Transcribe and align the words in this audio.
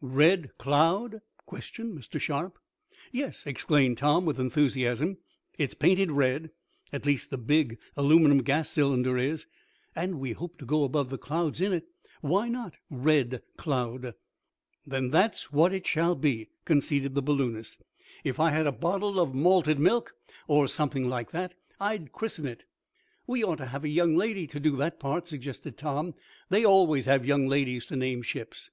"Red 0.00 0.56
Cloud?" 0.56 1.20
questioned 1.46 1.98
Mr. 1.98 2.20
Sharp. 2.20 2.60
"Yes!" 3.10 3.44
exclaimed 3.44 3.98
Tom, 3.98 4.24
with 4.24 4.38
enthusiasm. 4.38 5.16
"It's 5.58 5.74
painted 5.74 6.12
red 6.12 6.52
at 6.92 7.04
least 7.04 7.30
the 7.30 7.36
big, 7.36 7.76
aluminum 7.96 8.38
gas 8.44 8.72
container 8.72 9.18
is 9.18 9.48
and 9.96 10.20
we 10.20 10.30
hope 10.30 10.58
to 10.58 10.64
go 10.64 10.84
above 10.84 11.10
the 11.10 11.18
clouds 11.18 11.60
in 11.60 11.72
it. 11.72 11.88
Why 12.20 12.48
not 12.48 12.74
Red 12.88 13.42
Cloud?" 13.56 14.14
"That's 14.86 15.52
what 15.52 15.72
it 15.72 15.88
shall 15.88 16.14
be!" 16.14 16.50
conceded 16.64 17.16
the 17.16 17.22
balloonist. 17.22 17.82
"If 18.22 18.38
I 18.38 18.50
had 18.50 18.68
a 18.68 18.70
bottle 18.70 19.18
of 19.18 19.34
malted 19.34 19.80
milk, 19.80 20.14
or 20.46 20.68
something 20.68 21.08
like 21.08 21.32
that, 21.32 21.54
I'd 21.80 22.12
christen 22.12 22.46
it." 22.46 22.64
"We 23.26 23.42
ought 23.42 23.58
to 23.58 23.66
have 23.66 23.82
a 23.82 23.88
young 23.88 24.14
lady 24.14 24.46
to 24.46 24.60
do 24.60 24.76
that 24.76 25.00
part," 25.00 25.26
suggested 25.26 25.76
Tom. 25.76 26.14
"They 26.48 26.64
always 26.64 27.06
have 27.06 27.26
young 27.26 27.48
ladies 27.48 27.86
to 27.86 27.96
name 27.96 28.22
ships." 28.22 28.70